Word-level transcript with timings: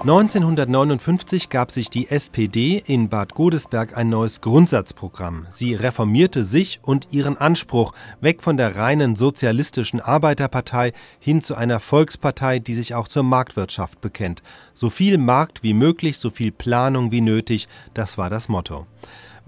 1959 0.00 1.48
gab 1.48 1.72
sich 1.72 1.90
die 1.90 2.08
SPD 2.08 2.80
in 2.86 3.08
Bad 3.08 3.34
Godesberg 3.34 3.96
ein 3.96 4.08
neues 4.08 4.40
Grundsatzprogramm. 4.40 5.48
Sie 5.50 5.74
reformierte 5.74 6.44
sich 6.44 6.78
und 6.82 7.08
ihren 7.10 7.36
Anspruch 7.36 7.92
weg 8.20 8.44
von 8.44 8.56
der 8.56 8.76
reinen 8.76 9.16
sozialistischen 9.16 10.00
Arbeiterpartei 10.00 10.92
hin 11.18 11.42
zu 11.42 11.56
einer 11.56 11.80
Volkspartei, 11.80 12.60
die 12.60 12.74
sich 12.74 12.94
auch 12.94 13.08
zur 13.08 13.24
Marktwirtschaft 13.24 14.00
bekennt. 14.00 14.44
So 14.72 14.88
viel 14.88 15.18
Markt 15.18 15.64
wie 15.64 15.74
möglich, 15.74 16.18
so 16.18 16.30
viel 16.30 16.52
Planung 16.52 17.10
wie 17.10 17.20
nötig, 17.20 17.66
das 17.92 18.16
war 18.16 18.30
das 18.30 18.48
Motto. 18.48 18.86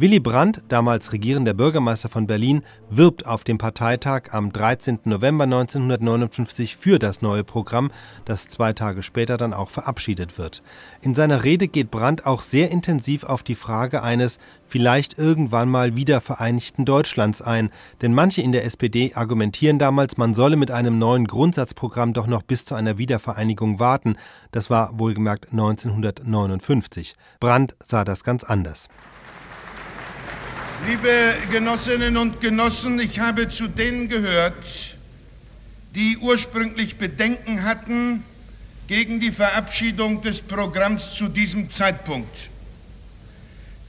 Willy 0.01 0.19
Brandt, 0.19 0.63
damals 0.69 1.13
regierender 1.13 1.53
Bürgermeister 1.53 2.09
von 2.09 2.27
Berlin, 2.27 2.63
wirbt 2.89 3.27
auf 3.27 3.45
dem 3.45 3.59
Parteitag 3.59 4.33
am 4.33 4.51
13. 4.51 5.01
November 5.05 5.45
1959 5.45 6.75
für 6.75 6.99
das 6.99 7.21
neue 7.21 7.45
Programm, 7.45 7.91
das 8.25 8.49
zwei 8.49 8.73
Tage 8.73 9.03
später 9.03 9.37
dann 9.37 9.53
auch 9.53 9.69
verabschiedet 9.69 10.39
wird. 10.39 10.63
In 11.03 11.15
seiner 11.15 11.45
Rede 11.45 11.69
geht 11.69 11.91
Brandt 11.91 12.25
auch 12.25 12.41
sehr 12.41 12.71
intensiv 12.71 13.25
auf 13.25 13.43
die 13.43 13.55
Frage 13.55 14.03
eines 14.03 14.39
vielleicht 14.65 15.19
irgendwann 15.19 15.69
mal 15.69 15.97
wieder 15.97 16.23
vereinigten 16.23 16.87
Deutschlands 16.87 17.43
ein, 17.43 17.69
denn 18.01 18.15
manche 18.15 18.41
in 18.41 18.53
der 18.53 18.65
SPD 18.65 19.13
argumentieren 19.15 19.79
damals, 19.79 20.17
man 20.17 20.35
solle 20.35 20.57
mit 20.57 20.71
einem 20.71 20.99
neuen 20.99 21.27
Grundsatzprogramm 21.27 22.15
doch 22.15 22.27
noch 22.27 22.43
bis 22.43 22.65
zu 22.65 22.75
einer 22.75 22.97
Wiedervereinigung 22.97 23.79
warten. 23.79 24.17
Das 24.51 24.71
war 24.71 24.99
wohlgemerkt 24.99 25.51
1959. 25.51 27.17
Brandt 27.39 27.77
sah 27.85 28.07
das 28.07 28.25
ganz 28.25 28.45
anders. 28.45 28.89
Liebe 30.87 31.35
Genossinnen 31.51 32.17
und 32.17 32.41
Genossen, 32.41 32.99
ich 33.01 33.21
habe 33.21 33.51
zu 33.51 33.69
denen 33.69 34.09
gehört, 34.09 34.97
die 35.95 36.17
ursprünglich 36.17 36.97
Bedenken 36.97 37.65
hatten 37.65 38.25
gegen 38.89 39.21
die 39.21 39.31
Verabschiedung 39.31 40.23
des 40.23 40.41
Programms 40.41 41.15
zu 41.15 41.29
diesem 41.29 41.71
Zeitpunkt. 41.71 42.49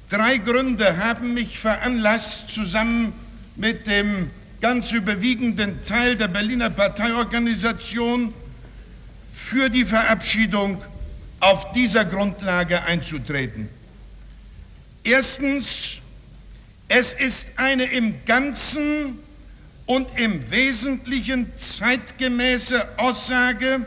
Drei 0.10 0.38
Gründe 0.38 0.98
haben 0.98 1.34
mich 1.34 1.58
veranlasst, 1.58 2.50
zusammen 2.50 3.14
mit 3.56 3.88
dem 3.88 4.30
ganz 4.60 4.92
überwiegenden 4.92 5.86
Teil 5.86 6.18
der 6.18 6.28
Berliner 6.28 6.70
Parteiorganisation 6.70 8.34
für 9.32 9.70
die 9.70 9.86
Verabschiedung 9.86 10.82
auf 11.40 11.72
dieser 11.72 12.04
Grundlage 12.04 12.84
einzutreten. 12.84 13.70
Erstens 15.04 16.01
es 16.94 17.14
ist 17.14 17.48
eine 17.56 17.86
im 17.86 18.26
Ganzen 18.26 19.18
und 19.86 20.08
im 20.20 20.52
Wesentlichen 20.52 21.50
zeitgemäße 21.58 22.86
Aussage, 22.98 23.86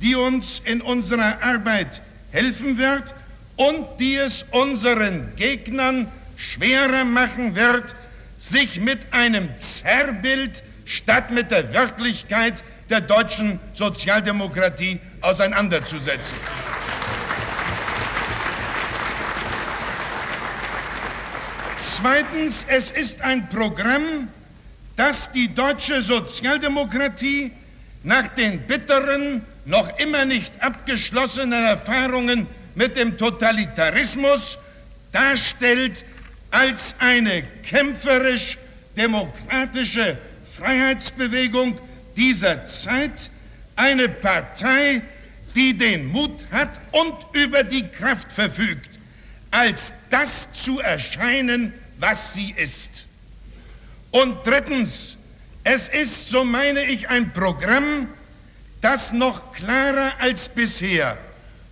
die 0.00 0.14
uns 0.14 0.62
in 0.64 0.80
unserer 0.80 1.42
Arbeit 1.42 2.00
helfen 2.30 2.78
wird 2.78 3.14
und 3.56 3.86
die 4.00 4.16
es 4.16 4.46
unseren 4.50 5.34
Gegnern 5.36 6.08
schwerer 6.36 7.04
machen 7.04 7.54
wird, 7.54 7.94
sich 8.38 8.80
mit 8.80 9.12
einem 9.12 9.48
Zerrbild 9.58 10.62
statt 10.86 11.30
mit 11.30 11.50
der 11.50 11.74
Wirklichkeit 11.74 12.64
der 12.88 13.02
deutschen 13.02 13.60
Sozialdemokratie 13.74 15.00
auseinanderzusetzen. 15.20 16.36
Zweitens, 22.00 22.64
es 22.68 22.92
ist 22.92 23.20
ein 23.22 23.48
Programm, 23.48 24.28
das 24.94 25.32
die 25.32 25.52
deutsche 25.52 26.00
Sozialdemokratie 26.00 27.50
nach 28.04 28.28
den 28.28 28.60
bitteren, 28.60 29.42
noch 29.64 29.98
immer 29.98 30.24
nicht 30.24 30.52
abgeschlossenen 30.62 31.64
Erfahrungen 31.64 32.46
mit 32.76 32.96
dem 32.96 33.18
Totalitarismus 33.18 34.58
darstellt 35.10 36.04
als 36.52 36.94
eine 37.00 37.42
kämpferisch-demokratische 37.64 40.16
Freiheitsbewegung 40.56 41.80
dieser 42.16 42.64
Zeit, 42.64 43.32
eine 43.74 44.08
Partei, 44.08 45.02
die 45.56 45.76
den 45.76 46.06
Mut 46.06 46.46
hat 46.52 46.70
und 46.92 47.14
über 47.32 47.64
die 47.64 47.88
Kraft 47.88 48.30
verfügt, 48.30 48.88
als 49.50 49.92
das 50.10 50.52
zu 50.52 50.78
erscheinen, 50.78 51.72
was 51.98 52.34
sie 52.34 52.54
ist. 52.56 53.06
Und 54.10 54.46
drittens, 54.46 55.16
es 55.64 55.88
ist, 55.88 56.30
so 56.30 56.44
meine 56.44 56.84
ich, 56.84 57.08
ein 57.08 57.32
Programm, 57.32 58.08
das 58.80 59.12
noch 59.12 59.52
klarer 59.52 60.12
als 60.18 60.48
bisher, 60.48 61.18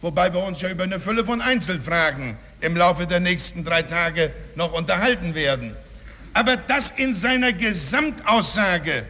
wobei 0.01 0.33
wir 0.35 0.43
uns 0.45 0.61
ja 0.61 0.71
über 0.71 0.85
eine 0.85 1.01
Fülle 1.01 1.25
von 1.25 1.41
Einzelfragen 1.41 2.37
im 2.61 2.77
Laufe 2.77 3.07
der 3.07 3.21
nächsten 3.21 3.65
drei 3.65 3.83
Tage 3.83 4.33
noch 4.55 4.73
unterhalten 4.73 5.35
werden, 5.35 5.77
aber 6.35 6.57
das 6.57 6.91
in 6.97 7.15
seiner 7.15 7.53
Gesamtaussage 7.53 9.05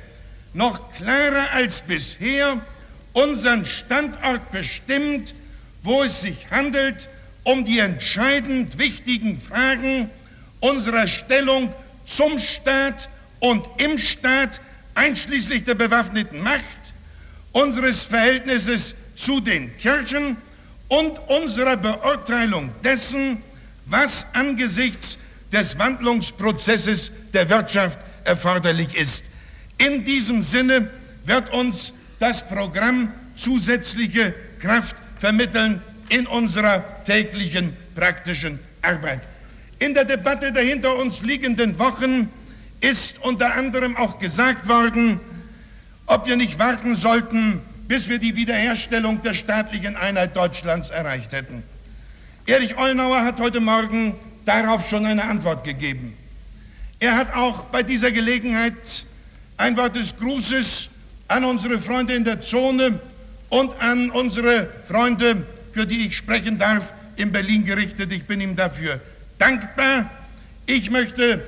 noch 0.52 0.92
klarer 0.94 1.50
als 1.52 1.80
bisher 1.80 2.60
unseren 3.12 3.64
Standort 3.64 4.52
bestimmt, 4.52 5.34
wo 5.82 6.02
es 6.02 6.20
sich 6.20 6.50
handelt 6.50 7.08
um 7.44 7.64
die 7.64 7.78
entscheidend 7.78 8.76
wichtigen 8.78 9.40
Fragen 9.40 10.10
unserer 10.66 11.06
Stellung 11.06 11.72
zum 12.04 12.38
Staat 12.38 13.08
und 13.40 13.64
im 13.78 13.98
Staat, 13.98 14.60
einschließlich 14.94 15.64
der 15.64 15.74
bewaffneten 15.74 16.42
Macht, 16.42 16.94
unseres 17.52 18.04
Verhältnisses 18.04 18.94
zu 19.14 19.40
den 19.40 19.76
Kirchen 19.78 20.36
und 20.88 21.18
unserer 21.28 21.76
Beurteilung 21.76 22.70
dessen, 22.82 23.42
was 23.86 24.26
angesichts 24.32 25.18
des 25.52 25.78
Wandlungsprozesses 25.78 27.12
der 27.32 27.48
Wirtschaft 27.48 27.98
erforderlich 28.24 28.94
ist. 28.96 29.26
In 29.78 30.04
diesem 30.04 30.42
Sinne 30.42 30.90
wird 31.24 31.52
uns 31.52 31.92
das 32.18 32.46
Programm 32.46 33.12
zusätzliche 33.36 34.34
Kraft 34.60 34.96
vermitteln 35.18 35.82
in 36.08 36.26
unserer 36.26 36.82
täglichen 37.04 37.76
praktischen 37.94 38.58
Arbeit. 38.82 39.20
In 39.78 39.92
der 39.92 40.04
Debatte 40.04 40.52
der 40.52 40.62
hinter 40.62 40.96
uns 40.96 41.22
liegenden 41.22 41.78
Wochen 41.78 42.30
ist 42.80 43.22
unter 43.22 43.54
anderem 43.54 43.96
auch 43.96 44.18
gesagt 44.18 44.68
worden, 44.68 45.20
ob 46.06 46.26
wir 46.26 46.36
nicht 46.36 46.58
warten 46.58 46.94
sollten, 46.94 47.60
bis 47.86 48.08
wir 48.08 48.18
die 48.18 48.36
Wiederherstellung 48.36 49.22
der 49.22 49.34
staatlichen 49.34 49.96
Einheit 49.96 50.36
Deutschlands 50.36 50.90
erreicht 50.90 51.32
hätten. 51.32 51.62
Erich 52.46 52.78
Ollnauer 52.78 53.22
hat 53.22 53.40
heute 53.40 53.60
Morgen 53.60 54.14
darauf 54.46 54.88
schon 54.88 55.04
eine 55.04 55.24
Antwort 55.24 55.64
gegeben. 55.64 56.16
Er 56.98 57.16
hat 57.16 57.34
auch 57.34 57.64
bei 57.64 57.82
dieser 57.82 58.10
Gelegenheit 58.10 59.04
ein 59.58 59.76
Wort 59.76 59.96
des 59.96 60.16
Grußes 60.16 60.88
an 61.28 61.44
unsere 61.44 61.80
Freunde 61.80 62.14
in 62.14 62.24
der 62.24 62.40
Zone 62.40 62.98
und 63.50 63.72
an 63.82 64.10
unsere 64.10 64.68
Freunde, 64.88 65.44
für 65.72 65.86
die 65.86 66.06
ich 66.06 66.16
sprechen 66.16 66.58
darf, 66.58 66.92
in 67.16 67.32
Berlin 67.32 67.64
gerichtet. 67.64 68.12
Ich 68.12 68.24
bin 68.24 68.40
ihm 68.40 68.56
dafür 68.56 69.00
dankbar. 69.38 70.10
Ich 70.66 70.90
möchte 70.90 71.42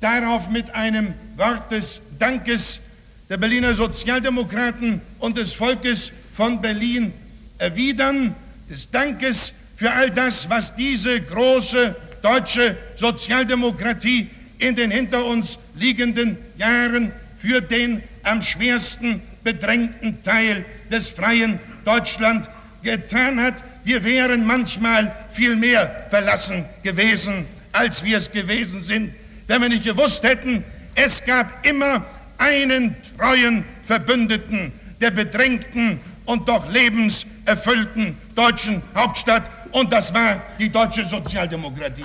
darauf 0.00 0.48
mit 0.50 0.74
einem 0.74 1.14
Wort 1.36 1.70
des 1.70 2.00
Dankes 2.18 2.80
der 3.28 3.36
Berliner 3.36 3.74
Sozialdemokraten 3.74 5.00
und 5.18 5.36
des 5.36 5.52
Volkes 5.52 6.12
von 6.34 6.60
Berlin 6.60 7.12
erwidern, 7.58 8.34
des 8.70 8.90
Dankes 8.90 9.52
für 9.76 9.92
all 9.92 10.10
das, 10.10 10.48
was 10.48 10.74
diese 10.74 11.20
große 11.20 11.94
deutsche 12.22 12.76
Sozialdemokratie 12.96 14.28
in 14.58 14.74
den 14.74 14.90
hinter 14.90 15.24
uns 15.24 15.58
liegenden 15.76 16.36
Jahren 16.56 17.12
für 17.40 17.60
den 17.60 18.02
am 18.22 18.42
schwersten 18.42 19.22
bedrängten 19.44 20.22
Teil 20.22 20.64
des 20.90 21.10
freien 21.10 21.60
Deutschland 21.84 22.48
getan 22.82 23.40
hat. 23.40 23.62
Wir 23.88 24.04
wären 24.04 24.46
manchmal 24.46 25.16
viel 25.32 25.56
mehr 25.56 26.04
verlassen 26.10 26.66
gewesen, 26.82 27.46
als 27.72 28.04
wir 28.04 28.18
es 28.18 28.30
gewesen 28.30 28.82
sind, 28.82 29.14
wenn 29.46 29.62
wir 29.62 29.70
nicht 29.70 29.84
gewusst 29.84 30.22
hätten, 30.24 30.62
es 30.94 31.24
gab 31.24 31.66
immer 31.66 32.04
einen 32.36 32.94
treuen 33.16 33.64
Verbündeten 33.86 34.72
der 35.00 35.10
bedrängten 35.10 35.98
und 36.26 36.46
doch 36.50 36.70
lebenserfüllten 36.70 38.14
deutschen 38.34 38.82
Hauptstadt 38.94 39.50
und 39.70 39.90
das 39.90 40.12
war 40.12 40.42
die 40.58 40.68
deutsche 40.68 41.06
Sozialdemokratie. 41.06 42.04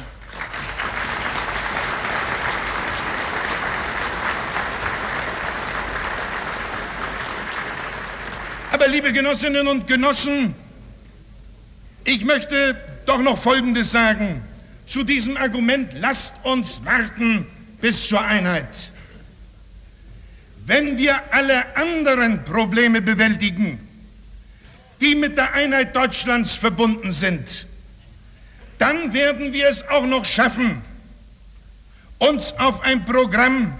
Aber 8.71 8.87
liebe 8.87 9.11
Genossinnen 9.11 9.67
und 9.67 9.85
Genossen, 9.85 10.55
ich 12.05 12.25
möchte 12.25 12.75
doch 13.05 13.21
noch 13.21 13.37
Folgendes 13.37 13.91
sagen. 13.91 14.41
Zu 14.85 15.03
diesem 15.03 15.37
Argument, 15.37 15.91
lasst 15.95 16.33
uns 16.43 16.83
warten 16.83 17.47
bis 17.81 18.07
zur 18.07 18.21
Einheit. 18.21 18.91
Wenn 20.65 20.97
wir 20.97 21.15
alle 21.33 21.75
anderen 21.75 22.43
Probleme 22.43 23.01
bewältigen, 23.01 23.79
die 25.01 25.15
mit 25.15 25.37
der 25.37 25.53
Einheit 25.53 25.95
Deutschlands 25.95 26.55
verbunden 26.55 27.11
sind, 27.11 27.65
dann 28.77 29.13
werden 29.13 29.51
wir 29.53 29.67
es 29.69 29.87
auch 29.89 30.05
noch 30.05 30.25
schaffen, 30.25 30.81
uns 32.19 32.53
auf 32.53 32.81
ein 32.81 33.03
Programm 33.05 33.73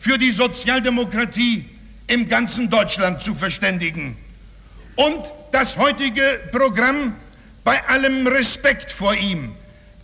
für 0.00 0.18
die 0.18 0.32
Sozialdemokratie 0.32 1.64
im 2.06 2.28
ganzen 2.28 2.68
Deutschland 2.68 3.22
zu 3.22 3.34
verständigen. 3.34 4.16
Und 4.96 5.32
das 5.52 5.76
heutige 5.76 6.40
Programm 6.52 7.14
bei 7.64 7.82
allem 7.88 8.26
Respekt 8.26 8.92
vor 8.92 9.14
ihm 9.14 9.52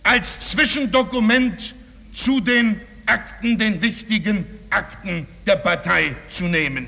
als 0.03 0.49
Zwischendokument 0.49 1.75
zu 2.13 2.41
den 2.41 2.81
Akten, 3.05 3.57
den 3.57 3.81
wichtigen 3.81 4.45
Akten 4.71 5.27
der 5.45 5.57
Partei 5.57 6.15
zu 6.27 6.45
nehmen. 6.45 6.87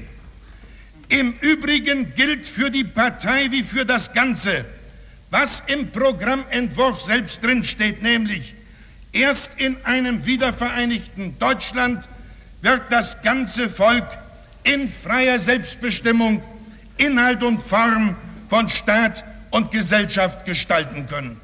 Im 1.09 1.33
Übrigen 1.41 2.13
gilt 2.15 2.47
für 2.47 2.71
die 2.71 2.83
Partei 2.83 3.51
wie 3.51 3.63
für 3.63 3.85
das 3.85 4.13
Ganze, 4.13 4.65
was 5.29 5.61
im 5.67 5.91
Programmentwurf 5.91 7.01
selbst 7.01 7.43
drinsteht, 7.43 8.01
nämlich 8.01 8.55
erst 9.11 9.51
in 9.57 9.77
einem 9.83 10.25
wiedervereinigten 10.25 11.37
Deutschland 11.37 12.07
wird 12.61 12.81
das 12.89 13.21
ganze 13.21 13.69
Volk 13.69 14.07
in 14.63 14.89
freier 14.89 15.37
Selbstbestimmung 15.37 16.41
Inhalt 16.97 17.43
und 17.43 17.61
Form 17.61 18.15
von 18.49 18.69
Staat 18.69 19.23
und 19.53 19.71
Gesellschaft 19.71 20.43
gestalten 20.45 21.07
können. 21.07 21.39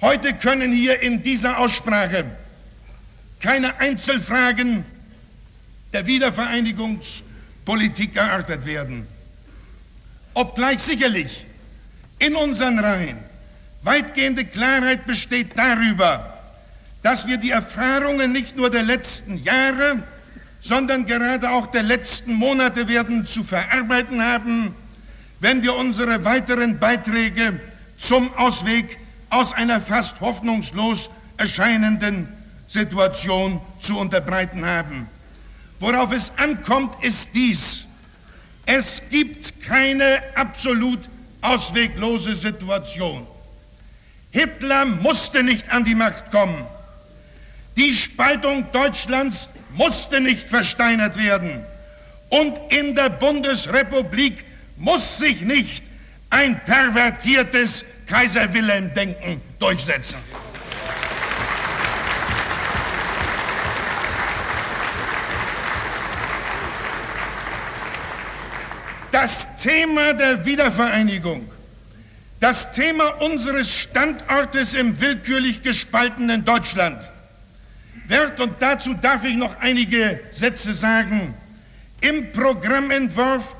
Heute 0.00 0.34
können 0.34 0.72
hier 0.72 1.00
in 1.00 1.22
dieser 1.22 1.58
Aussprache 1.58 2.24
keine 3.38 3.78
Einzelfragen 3.78 4.84
der 5.92 6.06
Wiedervereinigungspolitik 6.06 8.16
erörtert 8.16 8.66
werden. 8.66 9.06
Obgleich 10.34 10.80
sicherlich 10.80 11.46
in 12.18 12.34
unseren 12.34 12.80
Reihen 12.80 13.18
weitgehende 13.84 14.44
Klarheit 14.44 15.06
besteht 15.06 15.56
darüber, 15.56 16.36
dass 17.04 17.28
wir 17.28 17.36
die 17.36 17.52
Erfahrungen 17.52 18.32
nicht 18.32 18.56
nur 18.56 18.70
der 18.70 18.82
letzten 18.82 19.40
Jahre, 19.44 20.02
sondern 20.60 21.06
gerade 21.06 21.48
auch 21.48 21.68
der 21.68 21.84
letzten 21.84 22.34
Monate 22.34 22.88
werden 22.88 23.24
zu 23.24 23.44
verarbeiten 23.44 24.20
haben, 24.20 24.74
wenn 25.42 25.60
wir 25.60 25.74
unsere 25.74 26.24
weiteren 26.24 26.78
Beiträge 26.78 27.60
zum 27.98 28.32
Ausweg 28.36 28.96
aus 29.28 29.52
einer 29.52 29.80
fast 29.80 30.20
hoffnungslos 30.20 31.10
erscheinenden 31.36 32.28
Situation 32.68 33.60
zu 33.80 33.98
unterbreiten 33.98 34.64
haben. 34.64 35.08
Worauf 35.80 36.12
es 36.12 36.30
ankommt, 36.36 36.94
ist 37.04 37.30
dies. 37.34 37.84
Es 38.66 39.02
gibt 39.10 39.60
keine 39.62 40.22
absolut 40.36 41.00
ausweglose 41.40 42.36
Situation. 42.36 43.26
Hitler 44.30 44.84
musste 44.84 45.42
nicht 45.42 45.72
an 45.72 45.82
die 45.82 45.96
Macht 45.96 46.30
kommen. 46.30 46.64
Die 47.76 47.96
Spaltung 47.96 48.70
Deutschlands 48.70 49.48
musste 49.74 50.20
nicht 50.20 50.48
versteinert 50.48 51.18
werden. 51.18 51.64
Und 52.28 52.56
in 52.68 52.94
der 52.94 53.10
Bundesrepublik 53.10 54.44
muss 54.76 55.18
sich 55.18 55.40
nicht 55.42 55.84
ein 56.30 56.58
pervertiertes 56.64 57.84
Kaiser 58.06 58.52
Wilhelm-Denken 58.52 59.40
durchsetzen. 59.58 60.18
Das 69.10 69.54
Thema 69.56 70.14
der 70.14 70.44
Wiedervereinigung, 70.44 71.48
das 72.40 72.72
Thema 72.72 73.08
unseres 73.22 73.70
Standortes 73.70 74.74
im 74.74 74.98
willkürlich 75.00 75.62
gespaltenen 75.62 76.44
Deutschland 76.44 77.10
wird, 78.08 78.40
und 78.40 78.54
dazu 78.60 78.94
darf 78.94 79.22
ich 79.24 79.36
noch 79.36 79.60
einige 79.60 80.18
Sätze 80.32 80.74
sagen, 80.74 81.34
im 82.00 82.32
Programmentwurf 82.32 83.54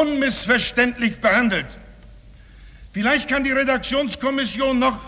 unmissverständlich 0.00 1.18
behandelt. 1.18 1.78
Vielleicht 2.92 3.28
kann 3.28 3.44
die 3.44 3.52
Redaktionskommission 3.52 4.78
noch 4.78 4.98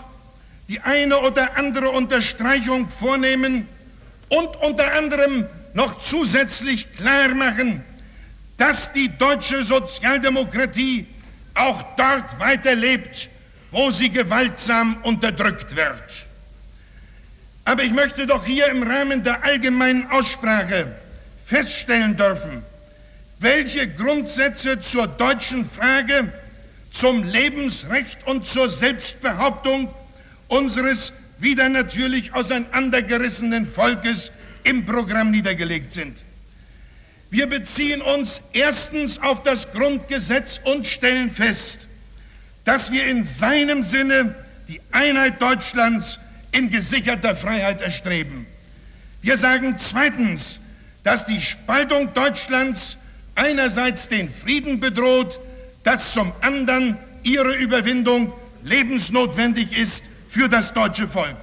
die 0.67 0.79
eine 0.81 1.17
oder 1.19 1.57
andere 1.57 1.89
Unterstreichung 1.89 2.89
vornehmen 2.89 3.67
und 4.29 4.55
unter 4.57 4.93
anderem 4.93 5.45
noch 5.73 5.99
zusätzlich 5.99 6.93
klar 6.93 7.29
machen, 7.29 7.83
dass 8.57 8.91
die 8.91 9.09
deutsche 9.17 9.63
Sozialdemokratie 9.63 11.07
auch 11.55 11.81
dort 11.97 12.39
weiterlebt, 12.39 13.29
wo 13.71 13.89
sie 13.89 14.09
gewaltsam 14.09 14.97
unterdrückt 15.03 15.75
wird. 15.75 16.27
Aber 17.65 17.83
ich 17.83 17.91
möchte 17.91 18.25
doch 18.25 18.45
hier 18.45 18.67
im 18.67 18.83
Rahmen 18.83 19.23
der 19.23 19.43
allgemeinen 19.43 20.09
Aussprache 20.11 20.87
feststellen 21.45 22.17
dürfen, 22.17 22.63
welche 23.39 23.87
Grundsätze 23.87 24.79
zur 24.81 25.07
deutschen 25.07 25.69
Frage, 25.69 26.31
zum 26.91 27.23
Lebensrecht 27.23 28.25
und 28.25 28.45
zur 28.45 28.69
Selbstbehauptung 28.69 29.93
unseres 30.47 31.13
wieder 31.37 31.69
natürlich 31.69 32.33
auseinandergerissenen 32.33 33.65
Volkes 33.65 34.31
im 34.63 34.85
Programm 34.85 35.31
niedergelegt 35.31 35.93
sind. 35.93 36.23
Wir 37.29 37.47
beziehen 37.47 38.01
uns 38.01 38.41
erstens 38.53 39.19
auf 39.21 39.43
das 39.43 39.71
Grundgesetz 39.71 40.59
und 40.63 40.85
stellen 40.85 41.29
fest, 41.31 41.87
dass 42.65 42.91
wir 42.91 43.05
in 43.05 43.23
seinem 43.23 43.83
Sinne 43.83 44.35
die 44.67 44.81
Einheit 44.91 45.41
Deutschlands 45.41 46.19
in 46.51 46.69
gesicherter 46.69 47.35
Freiheit 47.35 47.81
erstreben. 47.81 48.47
Wir 49.21 49.37
sagen 49.37 49.75
zweitens, 49.77 50.59
dass 51.03 51.25
die 51.25 51.39
Spaltung 51.39 52.13
Deutschlands 52.13 52.97
einerseits 53.35 54.09
den 54.09 54.31
Frieden 54.31 54.79
bedroht, 54.79 55.39
dass 55.83 56.13
zum 56.13 56.31
anderen 56.41 56.97
ihre 57.23 57.55
Überwindung 57.55 58.33
lebensnotwendig 58.63 59.77
ist 59.77 60.03
für 60.27 60.47
das 60.47 60.73
deutsche 60.73 61.07
Volk. 61.07 61.35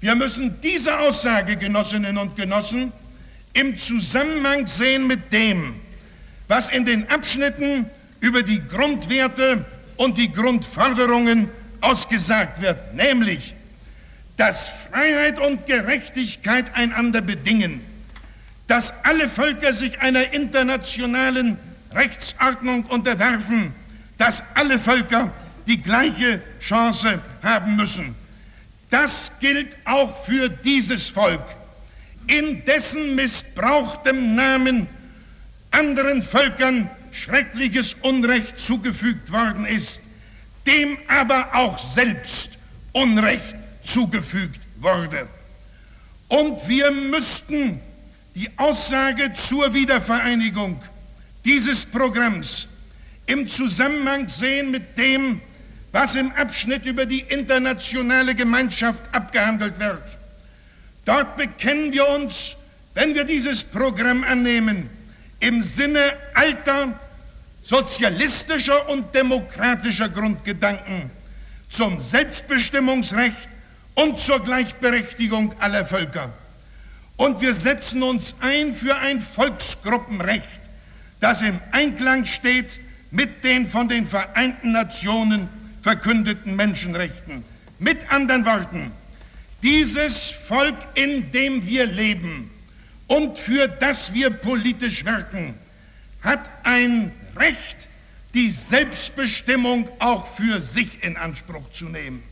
Wir 0.00 0.14
müssen 0.14 0.60
diese 0.62 0.98
Aussage, 0.98 1.56
Genossinnen 1.56 2.18
und 2.18 2.36
Genossen, 2.36 2.92
im 3.54 3.76
Zusammenhang 3.78 4.66
sehen 4.66 5.06
mit 5.06 5.32
dem, 5.32 5.74
was 6.48 6.68
in 6.68 6.84
den 6.84 7.08
Abschnitten 7.08 7.86
über 8.20 8.42
die 8.42 8.60
Grundwerte 8.68 9.64
und 9.96 10.18
die 10.18 10.32
Grundforderungen 10.32 11.48
ausgesagt 11.80 12.60
wird, 12.60 12.94
nämlich, 12.94 13.54
dass 14.36 14.68
Freiheit 14.90 15.38
und 15.38 15.66
Gerechtigkeit 15.66 16.74
einander 16.74 17.20
bedingen, 17.20 17.80
dass 18.66 18.94
alle 19.02 19.28
Völker 19.28 19.72
sich 19.72 20.00
einer 20.00 20.32
internationalen 20.32 21.58
Rechtsordnung 21.92 22.84
unterwerfen, 22.86 23.74
dass 24.18 24.42
alle 24.54 24.78
Völker 24.78 25.30
die 25.66 25.80
gleiche 25.80 26.40
Chance 26.60 27.20
haben 27.42 27.76
müssen. 27.76 28.14
Das 28.90 29.32
gilt 29.40 29.76
auch 29.84 30.24
für 30.24 30.48
dieses 30.48 31.08
Volk, 31.08 31.42
in 32.26 32.64
dessen 32.64 33.14
missbrauchtem 33.14 34.34
Namen 34.34 34.86
anderen 35.70 36.22
Völkern 36.22 36.88
schreckliches 37.12 37.94
Unrecht 38.02 38.58
zugefügt 38.58 39.30
worden 39.32 39.66
ist, 39.66 40.00
dem 40.66 40.96
aber 41.08 41.54
auch 41.54 41.78
selbst 41.78 42.58
Unrecht 42.92 43.56
zugefügt 43.82 44.60
wurde. 44.80 45.28
Und 46.28 46.68
wir 46.68 46.90
müssten 46.90 47.80
die 48.34 48.50
Aussage 48.56 49.32
zur 49.34 49.72
Wiedervereinigung 49.74 50.80
dieses 51.44 51.84
Programms 51.84 52.66
im 53.26 53.48
Zusammenhang 53.48 54.28
sehen 54.28 54.70
mit 54.70 54.98
dem, 54.98 55.40
was 55.92 56.16
im 56.16 56.32
Abschnitt 56.32 56.84
über 56.84 57.06
die 57.06 57.20
internationale 57.20 58.34
Gemeinschaft 58.34 59.02
abgehandelt 59.12 59.78
wird. 59.78 60.02
Dort 61.04 61.36
bekennen 61.36 61.92
wir 61.92 62.08
uns, 62.08 62.56
wenn 62.94 63.14
wir 63.14 63.24
dieses 63.24 63.62
Programm 63.62 64.24
annehmen, 64.24 64.90
im 65.40 65.62
Sinne 65.62 66.00
alter 66.34 66.98
sozialistischer 67.62 68.88
und 68.88 69.14
demokratischer 69.14 70.08
Grundgedanken 70.08 71.10
zum 71.68 72.00
Selbstbestimmungsrecht 72.00 73.48
und 73.94 74.18
zur 74.18 74.42
Gleichberechtigung 74.42 75.54
aller 75.60 75.86
Völker. 75.86 76.32
Und 77.16 77.40
wir 77.40 77.54
setzen 77.54 78.02
uns 78.02 78.34
ein 78.40 78.74
für 78.74 78.96
ein 78.96 79.20
Volksgruppenrecht, 79.20 80.60
das 81.20 81.42
im 81.42 81.60
Einklang 81.70 82.24
steht 82.24 82.80
mit 83.10 83.44
den 83.44 83.68
von 83.68 83.88
den 83.88 84.06
Vereinten 84.06 84.72
Nationen 84.72 85.48
verkündeten 85.82 86.56
Menschenrechten. 86.56 87.44
Mit 87.78 88.10
anderen 88.12 88.44
Worten, 88.44 88.90
dieses 89.62 90.30
Volk, 90.30 90.76
in 90.94 91.30
dem 91.30 91.66
wir 91.66 91.86
leben 91.86 92.50
und 93.06 93.38
für 93.38 93.68
das 93.68 94.12
wir 94.12 94.30
politisch 94.30 95.04
wirken, 95.04 95.54
hat 96.22 96.50
ein 96.64 97.12
Recht 97.36 97.88
die 98.34 98.50
Selbstbestimmung 98.50 99.88
auch 100.00 100.26
für 100.34 100.60
sich 100.60 101.04
in 101.04 101.16
Anspruch 101.16 101.70
zu 101.70 101.86
nehmen, 101.86 102.22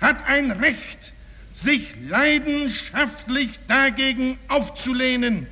hat 0.00 0.24
ein 0.26 0.52
Recht, 0.52 1.12
sich 1.56 1.94
leidenschaftlich 2.06 3.48
dagegen 3.66 4.38
aufzulehnen, 4.48 5.46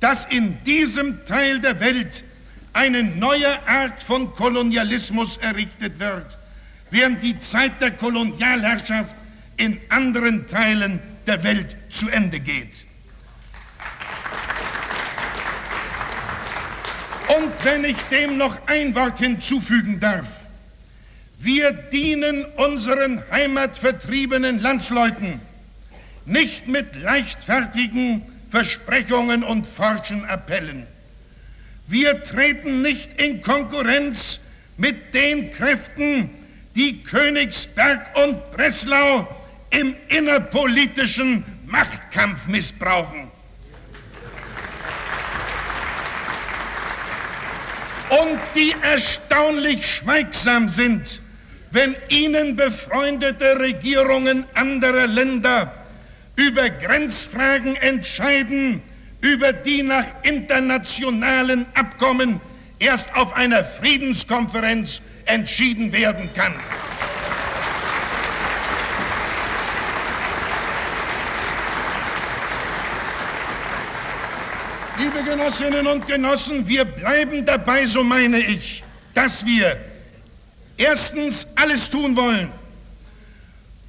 dass 0.00 0.24
in 0.24 0.62
diesem 0.64 1.24
Teil 1.24 1.60
der 1.60 1.78
Welt 1.78 2.24
eine 2.72 3.04
neue 3.04 3.66
Art 3.66 4.02
von 4.02 4.34
Kolonialismus 4.34 5.36
errichtet 5.36 6.00
wird, 6.00 6.36
während 6.90 7.22
die 7.22 7.38
Zeit 7.38 7.80
der 7.80 7.92
Kolonialherrschaft 7.92 9.14
in 9.56 9.80
anderen 9.88 10.48
Teilen 10.48 11.00
der 11.28 11.42
Welt 11.44 11.76
zu 11.90 12.08
Ende 12.08 12.40
geht. 12.40 12.84
Und 17.38 17.52
wenn 17.62 17.84
ich 17.84 17.96
dem 18.10 18.36
noch 18.36 18.66
ein 18.66 18.94
Wort 18.96 19.20
hinzufügen 19.20 20.00
darf, 20.00 20.26
wir 21.38 21.72
dienen 21.72 22.44
unseren 22.56 23.22
heimatvertriebenen 23.30 24.60
Landsleuten 24.60 25.40
nicht 26.24 26.66
mit 26.66 26.96
leichtfertigen 26.96 28.22
Versprechungen 28.50 29.42
und 29.42 29.66
forschen 29.66 30.24
Appellen. 30.24 30.86
Wir 31.88 32.22
treten 32.22 32.82
nicht 32.82 33.20
in 33.20 33.42
Konkurrenz 33.42 34.40
mit 34.76 35.14
den 35.14 35.52
Kräften, 35.52 36.30
die 36.74 37.02
Königsberg 37.02 38.06
und 38.16 38.50
Breslau 38.52 39.28
im 39.70 39.94
innerpolitischen 40.08 41.44
Machtkampf 41.66 42.46
missbrauchen. 42.46 43.30
Und 48.08 48.38
die 48.54 48.74
erstaunlich 48.82 49.86
schweigsam 49.86 50.68
sind, 50.68 51.20
wenn 51.76 51.94
ihnen 52.08 52.56
befreundete 52.56 53.60
Regierungen 53.60 54.46
anderer 54.54 55.06
Länder 55.06 55.74
über 56.34 56.70
Grenzfragen 56.70 57.76
entscheiden, 57.76 58.80
über 59.20 59.52
die 59.52 59.82
nach 59.82 60.06
internationalen 60.22 61.66
Abkommen 61.74 62.40
erst 62.78 63.14
auf 63.14 63.36
einer 63.36 63.62
Friedenskonferenz 63.62 65.02
entschieden 65.26 65.92
werden 65.92 66.30
kann. 66.34 66.54
Liebe 74.98 75.22
Genossinnen 75.28 75.86
und 75.86 76.06
Genossen, 76.06 76.66
wir 76.66 76.86
bleiben 76.86 77.44
dabei, 77.44 77.84
so 77.84 78.02
meine 78.02 78.38
ich, 78.38 78.82
dass 79.12 79.44
wir 79.44 79.76
erstens 80.76 81.46
alles 81.54 81.88
tun 81.88 82.16
wollen, 82.16 82.50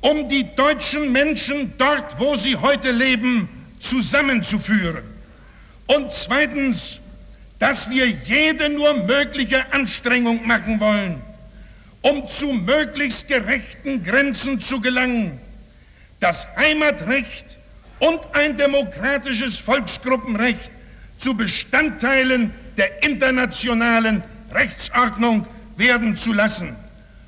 um 0.01 0.29
die 0.29 0.45
deutschen 0.55 1.11
Menschen 1.11 1.73
dort, 1.77 2.19
wo 2.19 2.35
sie 2.35 2.55
heute 2.55 2.91
leben, 2.91 3.49
zusammenzuführen. 3.79 5.03
Und 5.87 6.11
zweitens, 6.11 6.99
dass 7.59 7.89
wir 7.89 8.07
jede 8.07 8.69
nur 8.69 8.93
mögliche 9.05 9.71
Anstrengung 9.73 10.45
machen 10.45 10.79
wollen, 10.79 11.21
um 12.01 12.27
zu 12.27 12.47
möglichst 12.47 13.27
gerechten 13.27 14.03
Grenzen 14.03 14.59
zu 14.59 14.79
gelangen, 14.79 15.39
das 16.19 16.47
Heimatrecht 16.55 17.57
und 17.99 18.19
ein 18.33 18.57
demokratisches 18.57 19.57
Volksgruppenrecht 19.57 20.71
zu 21.17 21.33
Bestandteilen 21.33 22.53
der 22.77 23.03
internationalen 23.03 24.23
Rechtsordnung 24.53 25.47
werden 25.77 26.15
zu 26.15 26.33
lassen. 26.33 26.75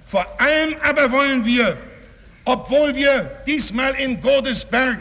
Vor 0.06 0.26
allem 0.40 0.76
aber 0.84 1.12
wollen 1.12 1.46
wir, 1.46 1.78
obwohl 2.46 2.96
wir 2.96 3.32
diesmal 3.46 3.94
in 3.96 4.22
Godesberg, 4.22 5.00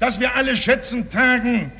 das 0.00 0.18
wir 0.18 0.34
alle 0.34 0.56
schätzen, 0.56 1.10
tagen, 1.10 1.70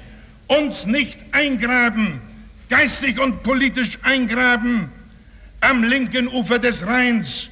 uns 0.46 0.87
nicht 0.87 1.18
eingraben, 1.32 2.20
geistig 2.68 3.18
und 3.18 3.42
politisch 3.42 3.99
eingraben, 4.02 4.90
am 5.61 5.82
linken 5.82 6.28
Ufer 6.28 6.58
des 6.58 6.87
Rheins, 6.87 7.49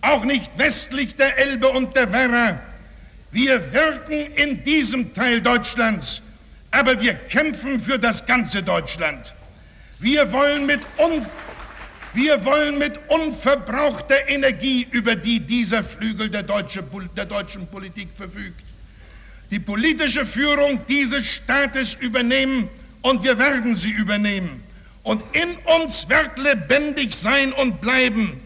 auch 0.00 0.24
nicht 0.24 0.50
westlich 0.56 1.16
der 1.16 1.36
Elbe 1.38 1.68
und 1.68 1.96
der 1.96 2.12
Werra. 2.12 2.60
Wir 3.32 3.72
wirken 3.72 4.32
in 4.36 4.62
diesem 4.64 5.12
Teil 5.12 5.40
Deutschlands, 5.40 6.22
aber 6.70 7.00
wir 7.00 7.14
kämpfen 7.14 7.80
für 7.80 7.98
das 7.98 8.24
ganze 8.24 8.62
Deutschland. 8.62 9.34
Wir 9.98 10.30
wollen 10.32 10.66
mit, 10.66 10.80
un 10.98 11.26
wir 12.18 12.44
wollen 12.44 12.78
mit 12.78 12.98
unverbrauchter 13.06 14.28
Energie, 14.28 14.88
über 14.90 15.14
die 15.14 15.38
dieser 15.38 15.84
Flügel 15.84 16.28
der, 16.28 16.42
deutsche, 16.42 16.82
der 17.16 17.26
deutschen 17.26 17.64
Politik 17.68 18.08
verfügt, 18.16 18.60
die 19.52 19.60
politische 19.60 20.26
Führung 20.26 20.80
dieses 20.88 21.24
Staates 21.28 21.94
übernehmen 21.94 22.68
und 23.02 23.22
wir 23.22 23.38
werden 23.38 23.76
sie 23.76 23.92
übernehmen. 23.92 24.64
Und 25.04 25.22
in 25.32 25.54
uns 25.80 26.08
wird 26.08 26.36
lebendig 26.38 27.14
sein 27.14 27.52
und 27.52 27.80
bleiben, 27.80 28.40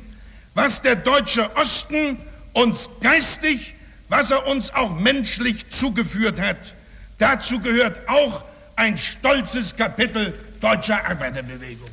was 0.54 0.82
der 0.82 0.96
deutsche 0.96 1.56
Osten 1.56 2.18
uns 2.52 2.90
geistig, 3.00 3.74
was 4.10 4.30
er 4.30 4.46
uns 4.48 4.74
auch 4.74 4.94
menschlich 5.00 5.70
zugeführt 5.70 6.38
hat. 6.38 6.74
Dazu 7.18 7.58
gehört 7.58 8.06
auch 8.06 8.44
ein 8.76 8.98
stolzes 8.98 9.74
Kapitel 9.74 10.38
deutscher 10.60 11.02
Arbeiterbewegung. 11.08 11.88